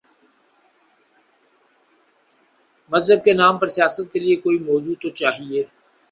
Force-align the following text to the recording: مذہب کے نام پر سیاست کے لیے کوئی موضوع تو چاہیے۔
مذہب 2.91 3.23
کے 3.25 3.33
نام 3.33 3.57
پر 3.57 3.67
سیاست 3.67 4.11
کے 4.13 4.19
لیے 4.19 4.35
کوئی 4.35 4.57
موضوع 4.59 4.95
تو 5.01 5.09
چاہیے۔ 5.19 5.61